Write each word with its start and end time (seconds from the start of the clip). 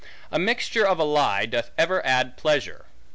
A 0.31 0.39
mixture 0.39 0.83
of 0.83 0.97
a 0.97 1.03
lie 1.03 1.45
doth 1.45 1.69
ever 1.77 2.03
add 2.03 2.35
pleasure. 2.35 2.85